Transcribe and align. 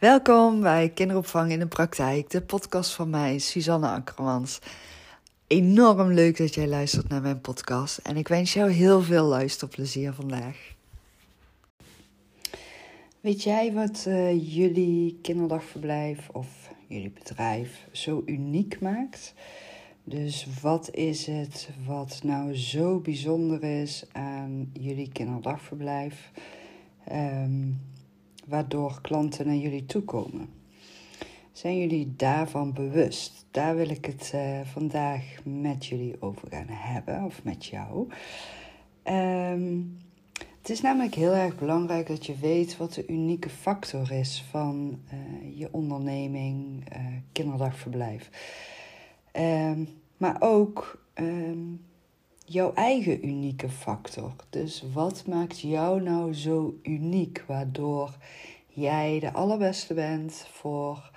Welkom 0.00 0.60
bij 0.60 0.88
Kinderopvang 0.88 1.52
in 1.52 1.58
de 1.58 1.66
Praktijk, 1.66 2.30
de 2.30 2.42
podcast 2.42 2.94
van 2.94 3.10
mij, 3.10 3.38
Suzanne 3.38 3.88
Akkermans. 3.88 4.58
Enorm 5.46 6.12
leuk 6.12 6.36
dat 6.36 6.54
jij 6.54 6.68
luistert 6.68 7.08
naar 7.08 7.22
mijn 7.22 7.40
podcast 7.40 7.98
en 7.98 8.16
ik 8.16 8.28
wens 8.28 8.52
jou 8.52 8.70
heel 8.70 9.02
veel 9.02 9.24
luisterplezier 9.24 10.12
vandaag. 10.12 10.74
Weet 13.20 13.42
jij 13.42 13.72
wat 13.72 14.04
uh, 14.08 14.54
jullie 14.54 15.18
kinderdagverblijf 15.22 16.28
of 16.32 16.70
jullie 16.86 17.10
bedrijf 17.10 17.86
zo 17.92 18.22
uniek 18.26 18.80
maakt? 18.80 19.34
Dus 20.04 20.46
wat 20.62 20.94
is 20.94 21.26
het 21.26 21.68
wat 21.86 22.20
nou 22.22 22.56
zo 22.56 22.98
bijzonder 22.98 23.62
is 23.62 24.04
aan 24.12 24.70
jullie 24.72 25.12
kinderdagverblijf? 25.12 26.30
Um, 27.12 27.80
waardoor 28.50 29.00
klanten 29.00 29.46
naar 29.46 29.56
jullie 29.56 29.86
toe 29.86 30.02
komen. 30.02 30.48
Zijn 31.52 31.78
jullie 31.78 32.14
daarvan 32.16 32.72
bewust? 32.72 33.46
Daar 33.50 33.76
wil 33.76 33.88
ik 33.88 34.04
het 34.04 34.32
uh, 34.34 34.60
vandaag 34.64 35.22
met 35.44 35.86
jullie 35.86 36.22
over 36.22 36.48
gaan 36.50 36.68
hebben, 36.68 37.24
of 37.24 37.44
met 37.44 37.66
jou. 37.66 38.08
Um, 39.04 39.98
het 40.60 40.70
is 40.70 40.80
namelijk 40.80 41.14
heel 41.14 41.32
erg 41.32 41.58
belangrijk 41.58 42.06
dat 42.06 42.26
je 42.26 42.34
weet 42.36 42.76
wat 42.76 42.94
de 42.94 43.06
unieke 43.06 43.48
factor 43.48 44.12
is 44.12 44.44
van 44.50 45.00
uh, 45.12 45.58
je 45.58 45.68
onderneming, 45.72 46.84
uh, 46.92 47.06
kinderdagverblijf. 47.32 48.30
Um, 49.36 49.88
maar 50.16 50.36
ook 50.38 51.04
um, 51.14 51.80
jouw 52.52 52.74
eigen 52.74 53.26
unieke 53.26 53.68
factor. 53.68 54.32
Dus 54.48 54.84
wat 54.92 55.26
maakt 55.26 55.60
jou 55.60 56.02
nou 56.02 56.34
zo 56.34 56.78
uniek, 56.82 57.44
waardoor 57.46 58.16
jij 58.68 59.18
de 59.20 59.32
allerbeste 59.32 59.94
bent 59.94 60.46
voor 60.50 61.10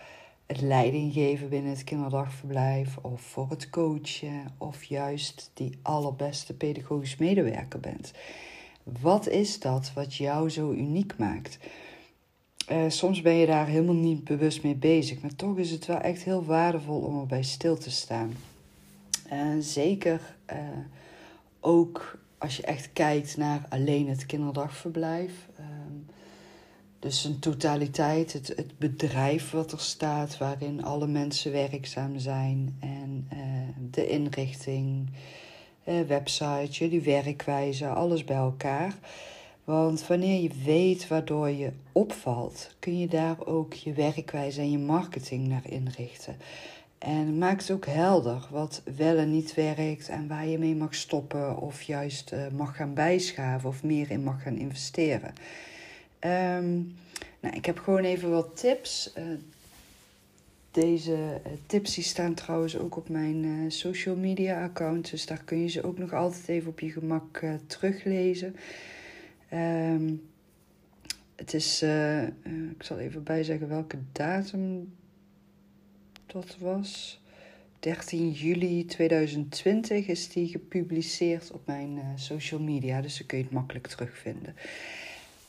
het 0.45 0.61
leidinggeven 0.61 1.49
binnen 1.49 1.71
het 1.71 1.83
kinderdagverblijf 1.83 2.97
of 3.01 3.21
voor 3.21 3.49
het 3.49 3.69
coachen 3.69 4.53
of 4.57 4.83
juist 4.83 5.51
die 5.53 5.77
allerbeste 5.81 6.53
pedagogisch 6.53 7.17
medewerker 7.17 7.79
bent. 7.79 8.11
Wat 8.83 9.27
is 9.27 9.59
dat 9.59 9.93
wat 9.93 10.15
jou 10.15 10.49
zo 10.49 10.71
uniek 10.71 11.17
maakt? 11.17 11.57
Uh, 12.71 12.83
soms 12.87 13.21
ben 13.21 13.33
je 13.33 13.45
daar 13.45 13.67
helemaal 13.67 13.95
niet 13.95 14.23
bewust 14.23 14.63
mee 14.63 14.75
bezig, 14.75 15.21
maar 15.21 15.35
toch 15.35 15.57
is 15.57 15.71
het 15.71 15.85
wel 15.85 15.99
echt 15.99 16.23
heel 16.23 16.45
waardevol 16.45 16.99
om 16.99 17.19
erbij 17.19 17.43
stil 17.43 17.77
te 17.77 17.91
staan. 17.91 18.33
Uh, 19.31 19.55
zeker 19.59 20.35
uh, 20.51 20.57
ook 21.63 22.17
als 22.37 22.57
je 22.57 22.63
echt 22.63 22.89
kijkt 22.93 23.37
naar 23.37 23.65
alleen 23.69 24.09
het 24.09 24.25
kinderdagverblijf. 24.25 25.31
Um, 25.59 26.05
dus 26.99 27.23
een 27.23 27.39
totaliteit, 27.39 28.33
het, 28.33 28.47
het 28.47 28.77
bedrijf 28.77 29.51
wat 29.51 29.71
er 29.71 29.79
staat, 29.79 30.37
waarin 30.37 30.83
alle 30.83 31.07
mensen 31.07 31.51
werkzaam 31.51 32.19
zijn. 32.19 32.77
En 32.79 33.27
uh, 33.33 33.39
de 33.91 34.07
inrichting, 34.07 35.09
uh, 35.85 36.01
website, 36.01 36.71
jullie 36.71 37.01
werkwijze, 37.01 37.87
alles 37.87 38.23
bij 38.23 38.35
elkaar. 38.35 38.95
Want 39.63 40.07
wanneer 40.07 40.41
je 40.41 40.51
weet 40.63 41.07
waardoor 41.07 41.49
je 41.49 41.71
opvalt, 41.91 42.75
kun 42.79 42.99
je 42.99 43.07
daar 43.07 43.45
ook 43.45 43.73
je 43.73 43.93
werkwijze 43.93 44.61
en 44.61 44.71
je 44.71 44.77
marketing 44.77 45.47
naar 45.47 45.69
inrichten. 45.69 46.35
En 47.03 47.37
maak 47.37 47.59
het 47.59 47.71
ook 47.71 47.85
helder 47.85 48.47
wat 48.51 48.81
wel 48.95 49.17
en 49.17 49.31
niet 49.31 49.53
werkt 49.53 50.09
en 50.09 50.27
waar 50.27 50.47
je 50.47 50.57
mee 50.57 50.75
mag 50.75 50.95
stoppen 50.95 51.57
of 51.57 51.81
juist 51.81 52.31
uh, 52.31 52.47
mag 52.47 52.75
gaan 52.75 52.93
bijschaven 52.93 53.69
of 53.69 53.83
meer 53.83 54.11
in 54.11 54.23
mag 54.23 54.41
gaan 54.41 54.57
investeren. 54.57 55.33
Um, 56.19 56.95
nou, 57.39 57.55
ik 57.55 57.65
heb 57.65 57.79
gewoon 57.79 58.03
even 58.03 58.29
wat 58.29 58.57
tips. 58.57 59.13
Uh, 59.17 59.23
deze 60.71 61.11
uh, 61.11 61.51
tips 61.65 62.03
staan 62.03 62.33
trouwens 62.33 62.77
ook 62.77 62.97
op 62.97 63.09
mijn 63.09 63.71
social 63.71 64.15
media 64.15 64.63
account, 64.63 65.11
dus 65.11 65.25
daar 65.25 65.43
kun 65.43 65.61
je 65.61 65.67
ze 65.67 65.83
ook 65.83 65.97
nog 65.97 66.13
altijd 66.13 66.47
even 66.47 66.69
op 66.69 66.79
je 66.79 66.91
gemak 66.91 67.41
teruglezen. 67.67 68.55
Um, 69.53 70.29
het 71.35 71.53
is, 71.53 71.81
ik 72.71 72.83
zal 72.83 72.99
even 72.99 73.23
bijzeggen 73.23 73.67
welke 73.67 73.97
datum 74.11 74.93
dat 76.33 76.57
was 76.59 77.19
13 77.79 78.31
juli 78.31 78.85
2020 78.85 80.07
is 80.07 80.29
die 80.29 80.47
gepubliceerd 80.47 81.51
op 81.51 81.61
mijn 81.65 81.95
uh, 81.95 82.03
social 82.15 82.59
media. 82.59 83.01
Dus 83.01 83.17
dan 83.17 83.27
kun 83.27 83.37
je 83.37 83.43
het 83.43 83.53
makkelijk 83.53 83.87
terugvinden. 83.87 84.55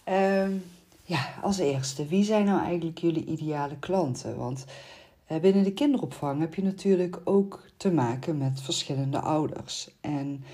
Um, 0.08 0.64
ja, 1.02 1.34
als 1.42 1.58
eerste, 1.58 2.06
wie 2.06 2.24
zijn 2.24 2.44
nou 2.44 2.64
eigenlijk 2.64 2.98
jullie 2.98 3.24
ideale 3.24 3.78
klanten? 3.78 4.36
Want 4.36 4.64
uh, 5.28 5.38
binnen 5.38 5.64
de 5.64 5.72
kinderopvang 5.72 6.40
heb 6.40 6.54
je 6.54 6.62
natuurlijk 6.62 7.20
ook 7.24 7.68
te 7.76 7.92
maken 7.92 8.38
met 8.38 8.60
verschillende 8.60 9.18
ouders. 9.18 9.90
En 10.00 10.44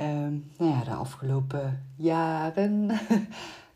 um, 0.00 0.50
nou 0.58 0.70
ja, 0.70 0.84
de 0.84 0.94
afgelopen 0.94 1.86
jaren 1.96 2.90
uh, 2.90 2.98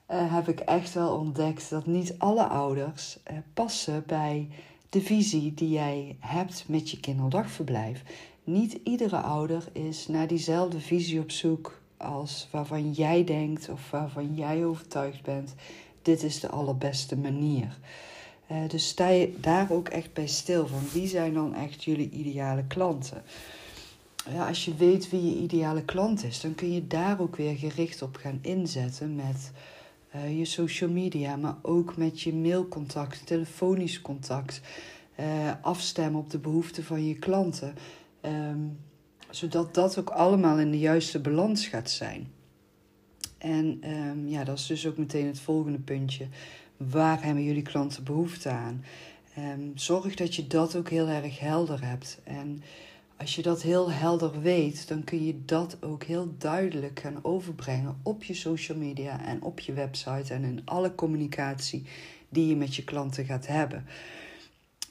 heb 0.37 0.49
ik 0.49 0.61
echt 0.61 0.95
wel 0.95 1.17
ontdekt 1.17 1.71
dat 1.71 1.87
niet 1.87 2.15
alle 2.19 2.45
ouders 2.45 3.19
passen 3.55 4.03
bij 4.07 4.49
de 4.89 5.01
visie 5.01 5.55
die 5.55 5.71
jij 5.71 6.17
hebt 6.21 6.65
met 6.67 6.91
je 6.91 7.01
kinderdagverblijf. 7.01 8.03
Niet 8.45 8.79
iedere 8.85 9.21
ouder 9.21 9.69
is 9.73 10.07
naar 10.07 10.27
diezelfde 10.27 10.81
visie 10.81 11.21
op 11.21 11.31
zoek 11.31 11.81
als 11.97 12.49
waarvan 12.51 12.93
jij 12.93 13.25
denkt 13.25 13.69
of 13.69 13.91
waarvan 13.91 14.35
jij 14.35 14.65
overtuigd 14.65 15.23
bent. 15.23 15.55
Dit 16.03 16.23
is 16.23 16.41
de 16.41 16.49
allerbeste 16.49 17.17
manier. 17.17 17.79
Uh, 18.51 18.69
dus 18.69 18.89
sta 18.89 19.09
je 19.09 19.35
daar 19.41 19.71
ook 19.71 19.89
echt 19.89 20.13
bij 20.13 20.27
stil 20.27 20.67
van 20.67 20.83
wie 20.93 21.07
zijn 21.07 21.35
dan 21.35 21.55
echt 21.55 21.85
jullie 21.85 22.11
ideale 22.11 22.65
klanten? 22.67 23.23
Ja, 24.33 24.49
als 24.49 24.65
je 24.65 24.75
weet 24.75 25.11
wie 25.11 25.25
je 25.25 25.43
ideale 25.43 25.85
klant 25.85 26.25
is, 26.25 26.41
dan 26.41 26.55
kun 26.55 26.73
je 26.73 26.87
daar 26.87 27.21
ook 27.21 27.37
weer 27.37 27.57
gericht 27.57 28.03
op 28.03 28.17
gaan 28.17 28.39
inzetten 28.43 29.15
met 29.15 29.51
uh, 30.15 30.39
je 30.39 30.45
social 30.45 30.91
media, 30.91 31.37
maar 31.37 31.57
ook 31.63 31.97
met 31.97 32.21
je 32.21 32.35
mailcontact, 32.35 33.27
telefonisch 33.27 34.01
contact. 34.01 34.61
Uh, 35.21 35.53
afstemmen 35.63 36.21
op 36.21 36.31
de 36.31 36.39
behoeften 36.39 36.85
van 36.85 37.07
je 37.07 37.15
klanten. 37.15 37.75
Um, 38.23 38.79
zodat 39.31 39.75
dat 39.75 39.99
ook 39.99 40.11
allemaal 40.11 40.59
in 40.59 40.71
de 40.71 40.79
juiste 40.79 41.21
balans 41.21 41.67
gaat 41.67 41.91
zijn. 41.91 42.33
En 43.39 43.91
um, 43.91 44.29
ja, 44.29 44.45
dat 44.45 44.59
is 44.59 44.67
dus 44.67 44.87
ook 44.87 44.97
meteen 44.97 45.27
het 45.27 45.41
volgende 45.41 45.79
puntje. 45.79 46.27
Waar 46.77 47.25
hebben 47.25 47.45
jullie 47.45 47.63
klanten 47.63 48.05
behoefte 48.05 48.49
aan? 48.49 48.85
Um, 49.39 49.73
zorg 49.75 50.15
dat 50.15 50.35
je 50.35 50.47
dat 50.47 50.77
ook 50.77 50.89
heel 50.89 51.09
erg 51.09 51.39
helder 51.39 51.85
hebt. 51.85 52.21
En 52.25 52.63
als 53.19 53.35
je 53.35 53.43
dat 53.43 53.63
heel 53.63 53.91
helder 53.91 54.41
weet, 54.41 54.89
dan 54.89 55.05
kun 55.05 55.25
je 55.25 55.45
dat 55.45 55.77
ook 55.81 56.03
heel 56.03 56.35
duidelijk 56.39 57.01
gaan 57.01 57.25
overbrengen 57.25 58.01
op 58.03 58.25
je 58.25 58.35
social 58.35 58.79
media 58.79 59.25
en 59.25 59.43
op 59.43 59.61
je 59.61 59.73
website 59.73 60.35
en 60.35 60.45
in 60.45 60.63
alle 60.65 60.95
communicatie 60.95 61.87
die 62.29 62.47
je 62.47 62.57
met 62.57 62.75
je 62.75 62.85
klanten 62.85 63.25
gaat 63.25 63.47
hebben. 63.47 63.87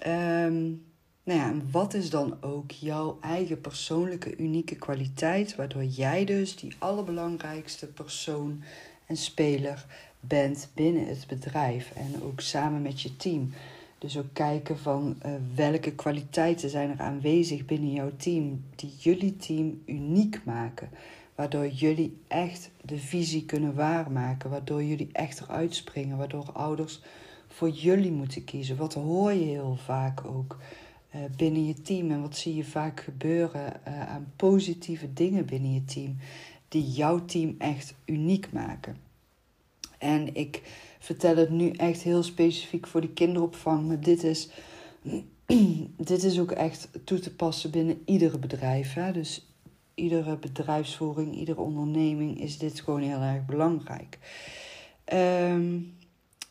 Um, 0.07 0.85
nou 1.23 1.39
ja, 1.39 1.53
wat 1.71 1.93
is 1.93 2.09
dan 2.09 2.38
ook 2.41 2.71
jouw 2.71 3.17
eigen 3.21 3.61
persoonlijke 3.61 4.38
unieke 4.38 4.75
kwaliteit, 4.75 5.55
waardoor 5.55 5.83
jij 5.83 6.25
dus 6.25 6.55
die 6.55 6.75
allerbelangrijkste 6.77 7.88
persoon 7.88 8.63
en 9.05 9.17
speler 9.17 9.85
bent 10.19 10.69
binnen 10.73 11.07
het 11.07 11.25
bedrijf 11.27 11.91
en 11.95 12.23
ook 12.23 12.41
samen 12.41 12.81
met 12.81 13.01
je 13.01 13.15
team. 13.15 13.53
Dus 13.97 14.17
ook 14.17 14.33
kijken 14.33 14.77
van 14.77 15.17
uh, 15.25 15.31
welke 15.55 15.91
kwaliteiten 15.91 16.69
zijn 16.69 16.89
er 16.89 16.99
aanwezig 16.99 17.65
binnen 17.65 17.91
jouw 17.91 18.11
team 18.17 18.63
die 18.75 18.93
jullie 18.97 19.35
team 19.35 19.81
uniek 19.85 20.41
maken. 20.43 20.89
Waardoor 21.35 21.67
jullie 21.67 22.17
echt 22.27 22.71
de 22.81 22.97
visie 22.97 23.45
kunnen 23.45 23.75
waarmaken. 23.75 24.49
Waardoor 24.49 24.83
jullie 24.83 25.09
echt 25.11 25.41
eruit 25.41 25.75
springen. 25.75 26.17
Waardoor 26.17 26.51
ouders 26.51 27.01
voor 27.47 27.69
jullie 27.69 28.11
moeten 28.11 28.44
kiezen. 28.44 28.77
Wat 28.77 28.94
hoor 28.94 29.31
je 29.31 29.45
heel 29.45 29.77
vaak 29.83 30.25
ook 30.25 30.57
uh, 31.15 31.21
binnen 31.35 31.65
je 31.65 31.81
team? 31.81 32.11
En 32.11 32.21
wat 32.21 32.38
zie 32.38 32.55
je 32.55 32.63
vaak 32.63 33.00
gebeuren 33.00 33.73
uh, 33.88 34.09
aan 34.09 34.31
positieve 34.35 35.13
dingen 35.13 35.45
binnen 35.45 35.73
je 35.73 35.83
team. 35.85 36.17
Die 36.67 36.91
jouw 36.91 37.25
team 37.25 37.55
echt 37.57 37.93
uniek 38.05 38.51
maken. 38.51 38.97
En 39.97 40.35
ik 40.35 40.61
vertel 40.99 41.35
het 41.35 41.49
nu 41.49 41.69
echt 41.71 42.01
heel 42.01 42.23
specifiek 42.23 42.88
voor 42.88 43.01
die 43.01 43.13
kinderopvang. 43.13 43.88
Maar 43.88 43.99
dit 43.99 44.23
is, 44.23 44.49
dit 46.11 46.23
is 46.23 46.39
ook 46.39 46.51
echt 46.51 46.89
toe 47.03 47.19
te 47.19 47.35
passen 47.35 47.71
binnen 47.71 48.01
iedere 48.05 48.39
bedrijf. 48.39 48.94
Hè? 48.94 49.11
Dus 49.11 49.47
iedere 49.95 50.38
bedrijfsvoering, 50.38 51.35
iedere 51.35 51.61
onderneming 51.61 52.41
is 52.41 52.57
dit 52.57 52.79
gewoon 52.79 53.01
heel 53.01 53.21
erg 53.21 53.45
belangrijk. 53.45 54.17
Um, 55.13 55.95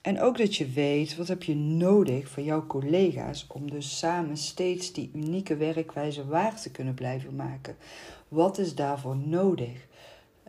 en 0.06 0.20
ook 0.20 0.38
dat 0.38 0.56
je 0.56 0.70
weet 0.70 1.16
wat 1.16 1.28
heb 1.28 1.42
je 1.42 1.54
nodig 1.54 2.28
van 2.28 2.44
jouw 2.44 2.66
collega's 2.66 3.46
om 3.48 3.70
dus 3.70 3.98
samen 3.98 4.36
steeds 4.36 4.92
die 4.92 5.10
unieke 5.14 5.56
werkwijze 5.56 6.26
waar 6.26 6.60
te 6.60 6.70
kunnen 6.70 6.94
blijven 6.94 7.36
maken. 7.36 7.76
Wat 8.28 8.58
is 8.58 8.74
daarvoor 8.74 9.16
nodig? 9.16 9.86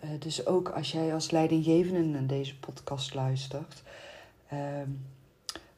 Uh, 0.03 0.09
dus 0.19 0.45
ook 0.45 0.69
als 0.69 0.91
jij 0.91 1.13
als 1.13 1.31
leidinggevende 1.31 2.03
naar 2.03 2.27
deze 2.27 2.59
podcast 2.59 3.13
luistert, 3.13 3.83
uh, 4.53 4.59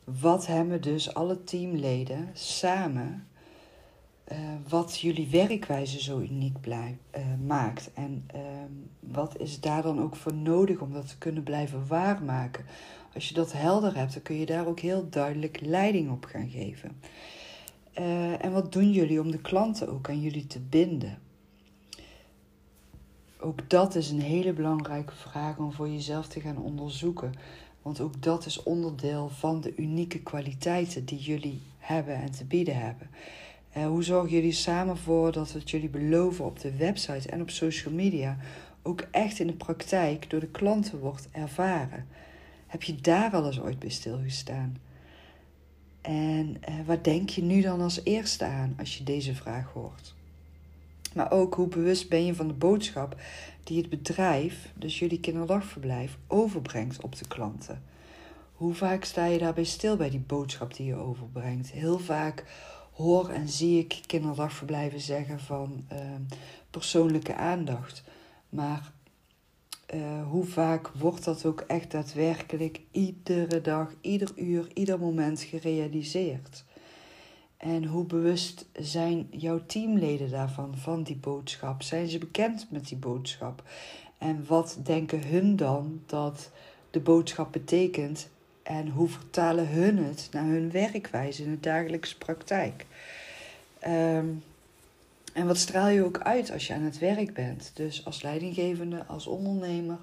wat 0.03 0.47
hebben 0.47 0.81
dus 0.81 1.13
alle 1.13 1.43
teamleden 1.43 2.29
samen, 2.33 3.27
uh, 4.31 4.37
wat 4.67 4.99
jullie 4.99 5.27
werkwijze 5.27 6.01
zo 6.01 6.19
uniek 6.19 6.61
blijf, 6.61 6.95
uh, 7.17 7.21
maakt. 7.45 7.89
En 7.93 8.25
uh, 8.35 8.41
wat 8.99 9.39
is 9.39 9.59
daar 9.59 9.81
dan 9.81 10.01
ook 10.01 10.15
voor 10.15 10.33
nodig 10.33 10.79
om 10.79 10.93
dat 10.93 11.07
te 11.07 11.17
kunnen 11.17 11.43
blijven 11.43 11.87
waarmaken? 11.87 12.65
Als 13.13 13.27
je 13.27 13.33
dat 13.33 13.51
helder 13.51 13.95
hebt, 13.95 14.13
dan 14.13 14.21
kun 14.21 14.35
je 14.35 14.45
daar 14.45 14.67
ook 14.67 14.79
heel 14.79 15.09
duidelijk 15.09 15.59
leiding 15.61 16.11
op 16.11 16.25
gaan 16.25 16.49
geven. 16.49 17.01
En 18.39 18.51
wat 18.51 18.71
doen 18.73 18.91
jullie 18.91 19.21
om 19.21 19.31
de 19.31 19.41
klanten 19.41 19.89
ook 19.89 20.09
aan 20.09 20.21
jullie 20.21 20.47
te 20.47 20.59
binden? 20.59 21.17
Ook 23.41 23.69
dat 23.69 23.95
is 23.95 24.09
een 24.09 24.21
hele 24.21 24.53
belangrijke 24.53 25.15
vraag 25.15 25.57
om 25.57 25.73
voor 25.73 25.89
jezelf 25.89 26.27
te 26.27 26.39
gaan 26.39 26.57
onderzoeken. 26.57 27.33
Want 27.81 28.01
ook 28.01 28.21
dat 28.21 28.45
is 28.45 28.63
onderdeel 28.63 29.29
van 29.29 29.61
de 29.61 29.75
unieke 29.75 30.19
kwaliteiten 30.19 31.05
die 31.05 31.19
jullie 31.19 31.61
hebben 31.77 32.15
en 32.15 32.31
te 32.31 32.45
bieden 32.45 32.75
hebben. 32.75 33.09
Uh, 33.77 33.87
hoe 33.87 34.03
zorgen 34.03 34.29
jullie 34.29 34.51
samen 34.51 34.97
voor 34.97 35.31
dat 35.31 35.51
wat 35.51 35.69
jullie 35.69 35.89
beloven 35.89 36.45
op 36.45 36.59
de 36.59 36.75
website 36.75 37.29
en 37.29 37.41
op 37.41 37.49
social 37.49 37.93
media 37.93 38.37
ook 38.81 39.07
echt 39.11 39.39
in 39.39 39.47
de 39.47 39.53
praktijk 39.53 40.29
door 40.29 40.39
de 40.39 40.47
klanten 40.47 40.99
wordt 40.99 41.27
ervaren? 41.31 42.07
Heb 42.67 42.83
je 42.83 42.95
daar 42.95 43.31
al 43.31 43.45
eens 43.45 43.61
ooit 43.61 43.79
bij 43.79 43.89
stilgestaan? 43.89 44.77
En 46.01 46.57
uh, 46.69 46.85
waar 46.85 47.03
denk 47.03 47.29
je 47.29 47.41
nu 47.41 47.61
dan 47.61 47.81
als 47.81 48.03
eerste 48.03 48.45
aan 48.45 48.75
als 48.77 48.97
je 48.97 49.03
deze 49.03 49.35
vraag 49.35 49.71
hoort? 49.73 50.15
Maar 51.13 51.31
ook 51.31 51.55
hoe 51.55 51.67
bewust 51.67 52.09
ben 52.09 52.25
je 52.25 52.35
van 52.35 52.47
de 52.47 52.53
boodschap 52.53 53.15
die 53.63 53.77
het 53.77 53.89
bedrijf, 53.89 54.71
dus 54.75 54.99
jullie 54.99 55.19
kinderdagverblijf, 55.19 56.17
overbrengt 56.27 57.03
op 57.03 57.15
de 57.15 57.27
klanten. 57.27 57.83
Hoe 58.53 58.73
vaak 58.73 59.03
sta 59.03 59.25
je 59.25 59.39
daarbij 59.39 59.63
stil 59.63 59.95
bij 59.95 60.09
die 60.09 60.19
boodschap 60.19 60.75
die 60.75 60.85
je 60.85 60.95
overbrengt? 60.95 61.71
Heel 61.71 61.99
vaak 61.99 62.43
hoor 62.91 63.29
en 63.29 63.49
zie 63.49 63.79
ik 63.79 63.99
kinderdagverblijven 64.05 64.99
zeggen 64.99 65.39
van 65.39 65.85
uh, 65.93 65.99
persoonlijke 66.69 67.35
aandacht. 67.35 68.03
Maar 68.49 68.91
uh, 69.93 70.27
hoe 70.29 70.45
vaak 70.45 70.87
wordt 70.87 71.23
dat 71.23 71.45
ook 71.45 71.61
echt 71.61 71.91
daadwerkelijk 71.91 72.81
iedere 72.91 73.61
dag, 73.61 73.93
ieder 74.01 74.31
uur, 74.35 74.67
ieder 74.73 74.99
moment 74.99 75.41
gerealiseerd? 75.41 76.65
En 77.59 77.85
hoe 77.85 78.05
bewust 78.05 78.65
zijn 78.73 79.27
jouw 79.31 79.65
teamleden 79.65 80.29
daarvan, 80.29 80.77
van 80.77 81.03
die 81.03 81.15
boodschap? 81.15 81.81
Zijn 81.81 82.07
ze 82.07 82.17
bekend 82.17 82.67
met 82.69 82.87
die 82.87 82.97
boodschap? 82.97 83.63
En 84.17 84.45
wat 84.47 84.77
denken 84.83 85.27
hun 85.27 85.55
dan 85.55 86.01
dat 86.05 86.51
de 86.91 86.99
boodschap 86.99 87.51
betekent? 87.51 88.29
En 88.63 88.89
hoe 88.89 89.07
vertalen 89.09 89.67
hun 89.67 89.97
het 89.97 90.29
naar 90.31 90.45
hun 90.45 90.71
werkwijze 90.71 91.43
in 91.43 91.51
de 91.51 91.59
dagelijkse 91.59 92.17
praktijk? 92.17 92.85
Um, 93.87 94.43
en 95.33 95.47
wat 95.47 95.57
straal 95.57 95.87
je 95.87 96.03
ook 96.03 96.19
uit 96.19 96.51
als 96.51 96.67
je 96.67 96.73
aan 96.73 96.81
het 96.81 96.99
werk 96.99 97.33
bent? 97.33 97.71
Dus 97.73 98.05
als 98.05 98.21
leidinggevende, 98.21 99.05
als 99.05 99.27
ondernemer, 99.27 99.97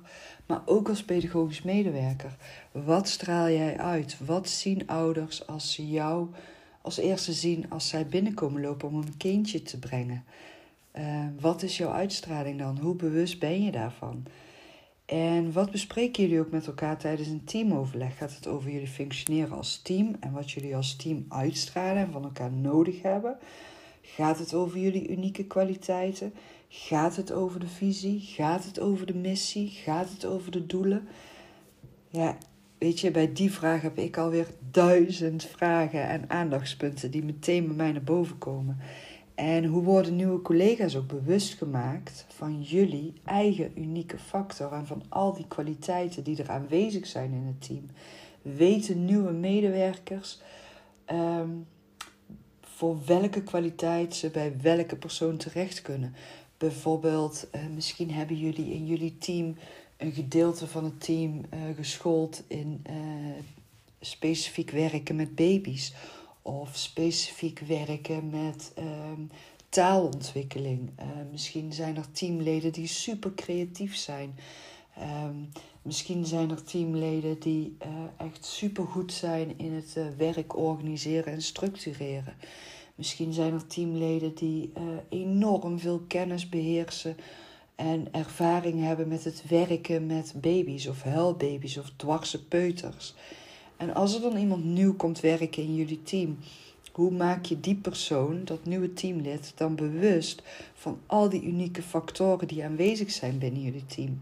maar 0.46 0.60
ook 0.64 0.88
als 0.88 1.04
pedagogisch 1.04 1.62
medewerker. 1.62 2.36
Wat 2.72 3.08
straal 3.08 3.48
jij 3.48 3.78
uit? 3.78 4.16
Wat 4.24 4.48
zien 4.48 4.86
ouders 4.86 5.46
als 5.46 5.72
ze 5.72 5.88
jou 5.88 6.28
als 6.86 6.98
eerste 6.98 7.32
zien 7.32 7.70
als 7.70 7.88
zij 7.88 8.06
binnenkomen 8.06 8.60
lopen 8.60 8.88
om 8.88 8.94
een 8.94 9.16
kindje 9.16 9.62
te 9.62 9.78
brengen? 9.78 10.24
Uh, 10.98 11.26
wat 11.40 11.62
is 11.62 11.76
jouw 11.76 11.90
uitstraling 11.90 12.58
dan? 12.58 12.78
Hoe 12.78 12.94
bewust 12.94 13.38
ben 13.38 13.64
je 13.64 13.70
daarvan? 13.70 14.24
En 15.04 15.52
wat 15.52 15.70
bespreken 15.70 16.22
jullie 16.22 16.40
ook 16.40 16.50
met 16.50 16.66
elkaar 16.66 16.98
tijdens 16.98 17.28
een 17.28 17.44
teamoverleg? 17.44 18.16
Gaat 18.16 18.34
het 18.34 18.46
over 18.46 18.70
jullie 18.70 18.86
functioneren 18.86 19.56
als 19.56 19.82
team 19.82 20.16
en 20.20 20.32
wat 20.32 20.50
jullie 20.50 20.76
als 20.76 20.96
team 20.96 21.24
uitstralen 21.28 22.02
en 22.02 22.12
van 22.12 22.24
elkaar 22.24 22.52
nodig 22.52 23.02
hebben? 23.02 23.38
Gaat 24.02 24.38
het 24.38 24.54
over 24.54 24.78
jullie 24.78 25.08
unieke 25.08 25.44
kwaliteiten? 25.44 26.32
Gaat 26.68 27.16
het 27.16 27.32
over 27.32 27.60
de 27.60 27.68
visie? 27.68 28.20
Gaat 28.20 28.64
het 28.64 28.80
over 28.80 29.06
de 29.06 29.14
missie? 29.14 29.70
Gaat 29.70 30.10
het 30.10 30.24
over 30.24 30.50
de 30.50 30.66
doelen? 30.66 31.08
Ja, 32.08 32.36
weet 32.78 33.00
je, 33.00 33.10
bij 33.10 33.32
die 33.32 33.52
vraag 33.52 33.82
heb 33.82 33.98
ik 33.98 34.16
alweer 34.16 34.46
duizend 34.70 35.44
vragen 35.44 36.08
en 36.08 36.30
aandachtspunten 36.30 37.10
die 37.10 37.24
meteen 37.24 37.66
bij 37.66 37.76
mij 37.76 37.92
naar 37.92 38.02
boven 38.02 38.38
komen. 38.38 38.78
En 39.34 39.64
hoe 39.64 39.82
worden 39.82 40.16
nieuwe 40.16 40.42
collega's 40.42 40.96
ook 40.96 41.06
bewust 41.06 41.54
gemaakt 41.54 42.26
van 42.28 42.62
jullie 42.62 43.12
eigen 43.24 43.72
unieke 43.74 44.18
factor 44.18 44.72
en 44.72 44.86
van 44.86 45.02
al 45.08 45.32
die 45.32 45.46
kwaliteiten 45.48 46.24
die 46.24 46.42
er 46.42 46.50
aanwezig 46.50 47.06
zijn 47.06 47.32
in 47.32 47.46
het 47.46 47.66
team? 47.66 47.86
Weten 48.42 49.04
nieuwe 49.04 49.32
medewerkers 49.32 50.40
um, 51.12 51.66
voor 52.60 52.98
welke 53.06 53.42
kwaliteit 53.42 54.14
ze 54.14 54.30
bij 54.30 54.54
welke 54.62 54.96
persoon 54.96 55.36
terecht 55.36 55.82
kunnen? 55.82 56.14
Bijvoorbeeld, 56.58 57.48
uh, 57.54 57.60
misschien 57.74 58.10
hebben 58.10 58.36
jullie 58.36 58.72
in 58.72 58.86
jullie 58.86 59.18
team 59.18 59.56
een 59.96 60.12
gedeelte 60.12 60.66
van 60.66 60.84
het 60.84 61.00
team 61.00 61.40
uh, 61.54 61.60
geschoold 61.76 62.42
in 62.48 62.82
uh, 62.90 62.94
specifiek 64.00 64.70
werken 64.70 65.16
met 65.16 65.34
baby's 65.34 65.94
of 66.42 66.76
specifiek 66.76 67.58
werken 67.58 68.30
met 68.30 68.72
ehm, 68.74 69.20
taalontwikkeling. 69.68 70.90
Uh, 71.00 71.06
misschien 71.30 71.72
zijn 71.72 71.96
er 71.96 72.10
teamleden 72.12 72.72
die 72.72 72.86
super 72.86 73.34
creatief 73.34 73.96
zijn. 73.96 74.34
Um, 75.24 75.48
misschien 75.82 76.26
zijn 76.26 76.50
er 76.50 76.62
teamleden 76.62 77.40
die 77.40 77.76
echt 78.16 78.44
super 78.44 78.86
goed 78.86 79.12
zijn 79.12 79.58
in 79.58 79.72
het 79.72 79.98
werk 80.16 80.56
organiseren 80.56 81.32
en 81.32 81.42
structureren. 81.42 82.34
Misschien 82.94 83.32
zijn 83.32 83.52
er 83.52 83.66
teamleden 83.66 84.34
die 84.34 84.72
enorm 85.08 85.78
veel 85.78 86.04
kennis 86.08 86.48
beheersen 86.48 87.16
en 87.76 88.08
ervaring 88.12 88.82
hebben 88.82 89.08
met 89.08 89.24
het 89.24 89.42
werken 89.48 90.06
met 90.06 90.34
baby's 90.36 90.86
of 90.86 91.02
huilbaby's 91.02 91.76
of 91.76 91.90
dwarse 91.96 92.44
peuters. 92.44 93.14
En 93.76 93.94
als 93.94 94.14
er 94.14 94.20
dan 94.20 94.36
iemand 94.36 94.64
nieuw 94.64 94.94
komt 94.94 95.20
werken 95.20 95.62
in 95.62 95.74
jullie 95.74 96.02
team, 96.02 96.38
hoe 96.92 97.10
maak 97.10 97.44
je 97.44 97.60
die 97.60 97.74
persoon, 97.74 98.44
dat 98.44 98.64
nieuwe 98.64 98.92
teamlid, 98.92 99.52
dan 99.56 99.76
bewust 99.76 100.42
van 100.74 100.98
al 101.06 101.28
die 101.28 101.42
unieke 101.42 101.82
factoren 101.82 102.48
die 102.48 102.64
aanwezig 102.64 103.10
zijn 103.10 103.38
binnen 103.38 103.62
jullie 103.62 103.86
team? 103.86 104.20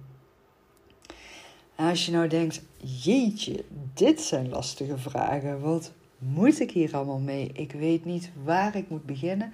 Als 1.74 2.06
je 2.06 2.12
nou 2.12 2.28
denkt, 2.28 2.62
jeetje, 3.02 3.64
dit 3.94 4.20
zijn 4.20 4.48
lastige 4.48 4.98
vragen, 4.98 5.60
wat 5.60 5.92
moet 6.18 6.60
ik 6.60 6.70
hier 6.70 6.94
allemaal 6.94 7.18
mee? 7.18 7.50
Ik 7.52 7.72
weet 7.72 8.04
niet 8.04 8.30
waar 8.44 8.76
ik 8.76 8.88
moet 8.88 9.06
beginnen. 9.06 9.52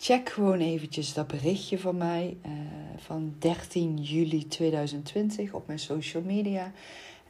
Check 0.00 0.28
gewoon 0.28 0.58
eventjes 0.58 1.14
dat 1.14 1.26
berichtje 1.26 1.78
van 1.78 1.96
mij 1.96 2.36
uh, 2.46 2.52
van 2.96 3.34
13 3.38 3.96
juli 3.96 4.46
2020 4.46 5.52
op 5.52 5.66
mijn 5.66 5.78
social 5.78 6.22
media. 6.22 6.72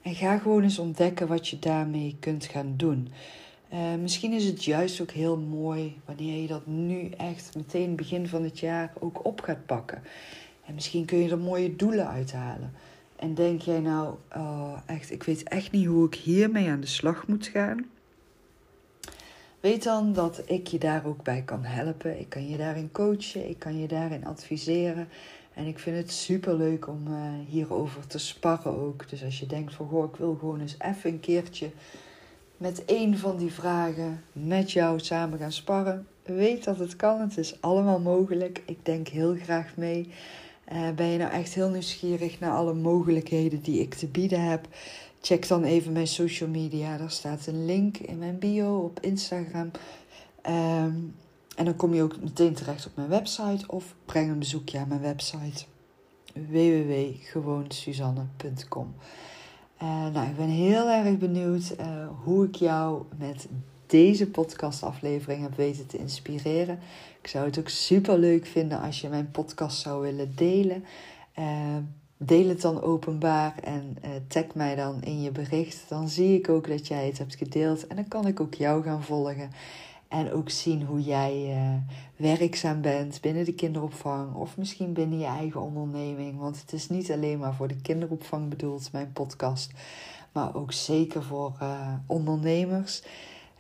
En 0.03 0.15
ga 0.15 0.39
gewoon 0.39 0.63
eens 0.63 0.79
ontdekken 0.79 1.27
wat 1.27 1.49
je 1.49 1.59
daarmee 1.59 2.17
kunt 2.21 2.45
gaan 2.45 2.75
doen. 2.77 3.09
Uh, 3.73 3.95
misschien 4.01 4.33
is 4.33 4.45
het 4.45 4.65
juist 4.65 5.01
ook 5.01 5.11
heel 5.11 5.37
mooi 5.37 6.01
wanneer 6.05 6.43
je 6.43 6.47
dat 6.47 6.67
nu 6.67 7.09
echt 7.09 7.57
meteen 7.57 7.97
begin 7.97 8.29
van 8.29 8.43
het 8.43 8.59
jaar 8.59 8.93
ook 8.99 9.25
op 9.25 9.41
gaat 9.41 9.67
pakken. 9.67 10.03
En 10.67 10.75
misschien 10.75 11.05
kun 11.05 11.19
je 11.19 11.31
er 11.31 11.39
mooie 11.39 11.77
doelen 11.77 12.09
uithalen. 12.09 12.73
En 13.17 13.35
denk 13.35 13.61
jij 13.61 13.81
nou, 13.81 14.15
oh, 14.37 14.79
echt, 14.87 15.11
ik 15.11 15.23
weet 15.23 15.43
echt 15.43 15.71
niet 15.71 15.87
hoe 15.87 16.07
ik 16.07 16.15
hiermee 16.15 16.69
aan 16.69 16.81
de 16.81 16.87
slag 16.87 17.27
moet 17.27 17.47
gaan. 17.47 17.87
Weet 19.61 19.83
dan 19.83 20.13
dat 20.13 20.43
ik 20.45 20.67
je 20.67 20.79
daar 20.79 21.07
ook 21.07 21.23
bij 21.23 21.43
kan 21.43 21.65
helpen. 21.65 22.21
Ik 22.21 22.29
kan 22.29 22.49
je 22.49 22.57
daarin 22.57 22.91
coachen, 22.93 23.49
ik 23.49 23.59
kan 23.59 23.81
je 23.81 23.89
daarin 23.89 24.27
adviseren. 24.27 25.09
En 25.55 25.67
ik 25.67 25.79
vind 25.79 25.97
het 25.97 26.13
super 26.13 26.55
leuk 26.55 26.89
om 26.89 27.07
uh, 27.09 27.17
hierover 27.47 28.07
te 28.07 28.19
sparren 28.19 28.79
ook. 28.79 29.09
Dus 29.09 29.25
als 29.25 29.39
je 29.39 29.47
denkt 29.47 29.75
van 29.75 29.89
goh, 29.89 30.05
ik 30.05 30.17
wil 30.17 30.37
gewoon 30.39 30.61
eens 30.61 30.77
even 30.79 31.11
een 31.11 31.21
keertje 31.21 31.71
met 32.57 32.85
één 32.85 33.19
van 33.19 33.37
die 33.37 33.53
vragen 33.53 34.23
met 34.33 34.73
jou 34.73 35.01
samen 35.01 35.39
gaan 35.39 35.53
sparren. 35.53 36.07
Weet 36.23 36.65
dat 36.65 36.79
het 36.79 36.97
kan, 36.97 37.21
het 37.21 37.39
is 37.39 37.61
allemaal 37.61 38.01
mogelijk. 38.01 38.63
Ik 38.67 38.85
denk 38.85 39.09
heel 39.09 39.35
graag 39.35 39.77
mee. 39.77 40.11
Uh, 40.73 40.91
ben 40.91 41.07
je 41.07 41.19
nou 41.19 41.33
echt 41.33 41.55
heel 41.55 41.71
nieuwsgierig 41.71 42.41
naar 42.41 42.53
alle 42.53 42.75
mogelijkheden 42.75 43.61
die 43.63 43.81
ik 43.81 43.95
te 43.95 44.07
bieden 44.07 44.41
heb? 44.41 44.69
Check 45.21 45.49
dan 45.49 45.65
even 45.65 45.93
mijn 45.93 46.07
social 46.07 46.49
media. 46.49 46.97
Daar 46.97 47.11
staat 47.11 47.47
een 47.47 47.65
link 47.65 47.97
in 47.97 48.19
mijn 48.19 48.39
bio 48.39 48.79
op 48.79 49.01
Instagram. 49.01 49.71
Um, 50.47 51.15
en 51.57 51.65
dan 51.65 51.77
kom 51.77 51.95
je 51.95 52.03
ook 52.03 52.21
meteen 52.21 52.55
terecht 52.55 52.87
op 52.87 52.97
mijn 52.97 53.09
website 53.09 53.67
of 53.67 53.95
breng 54.05 54.31
een 54.31 54.39
bezoekje 54.39 54.79
aan 54.79 54.89
mijn 54.89 55.01
website 55.01 55.65
www.gewoonsuzanne.com. 56.33 58.95
Uh, 59.83 60.07
nou, 60.07 60.29
ik 60.29 60.37
ben 60.37 60.49
heel 60.49 60.89
erg 60.89 61.19
benieuwd 61.19 61.75
uh, 61.81 62.09
hoe 62.25 62.47
ik 62.47 62.55
jou 62.55 63.03
met 63.17 63.49
deze 63.87 64.31
podcastaflevering 64.31 65.43
heb 65.43 65.57
weten 65.57 65.87
te 65.87 65.99
inspireren. 65.99 66.79
Ik 67.21 67.29
zou 67.29 67.47
het 67.47 67.59
ook 67.59 67.69
super 67.69 68.19
leuk 68.19 68.47
vinden 68.47 68.81
als 68.81 69.01
je 69.01 69.09
mijn 69.09 69.31
podcast 69.31 69.81
zou 69.81 70.03
willen 70.03 70.33
delen. 70.35 70.85
Uh, 71.39 71.77
deel 72.19 72.49
het 72.49 72.61
dan 72.61 72.83
openbaar 72.83 73.55
en 73.63 73.97
uh, 74.05 74.11
tag 74.27 74.55
mij 74.55 74.75
dan 74.75 75.03
in 75.03 75.23
je 75.23 75.31
bericht. 75.31 75.85
Dan 75.89 76.09
zie 76.09 76.39
ik 76.39 76.49
ook 76.49 76.69
dat 76.69 76.87
jij 76.87 77.07
het 77.07 77.19
hebt 77.19 77.35
gedeeld 77.35 77.87
en 77.87 77.97
dan 77.97 78.09
kan 78.09 78.27
ik 78.27 78.41
ook 78.41 78.55
jou 78.55 78.83
gaan 78.83 79.03
volgen. 79.03 79.51
En 80.09 80.33
ook 80.33 80.51
zien 80.51 80.83
hoe 80.83 81.03
jij 81.03 81.57
uh, 81.57 81.75
werkzaam 82.17 82.81
bent 82.81 83.21
binnen 83.21 83.45
de 83.45 83.55
kinderopvang 83.55 84.35
of 84.35 84.57
misschien 84.57 84.93
binnen 84.93 85.19
je 85.19 85.27
eigen 85.27 85.61
onderneming. 85.61 86.39
Want 86.39 86.61
het 86.61 86.73
is 86.73 86.89
niet 86.89 87.11
alleen 87.11 87.39
maar 87.39 87.55
voor 87.55 87.69
de 87.69 87.81
kinderopvang 87.81 88.49
bedoeld, 88.49 88.93
mijn 88.93 89.13
podcast, 89.13 89.73
maar 90.33 90.55
ook 90.55 90.73
zeker 90.73 91.23
voor 91.23 91.53
uh, 91.63 91.93
ondernemers. 92.07 93.03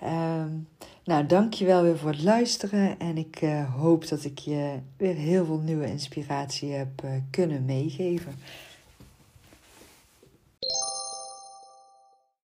Um, 0.03 0.69
nou, 1.05 1.27
dankjewel 1.27 1.83
weer 1.83 1.99
voor 1.99 2.11
het 2.11 2.23
luisteren 2.23 2.99
en 2.99 3.17
ik 3.17 3.43
uh, 3.43 3.75
hoop 3.75 4.09
dat 4.09 4.25
ik 4.25 4.39
je 4.39 4.79
weer 4.97 5.15
heel 5.15 5.45
veel 5.45 5.59
nieuwe 5.59 5.87
inspiratie 5.87 6.73
heb 6.73 7.03
kunnen 7.31 7.65
meegeven. 7.65 8.35